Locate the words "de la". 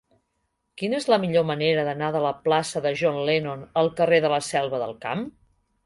2.17-2.33, 4.27-4.45